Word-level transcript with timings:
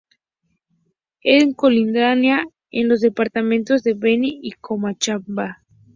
En 1.21 1.53
colindancia 1.53 2.43
con 2.43 2.87
los 2.87 3.01
departamentos 3.01 3.83
de 3.83 3.93
Beni 3.93 4.39
y 4.41 4.53
Cochabamba. 4.53 5.63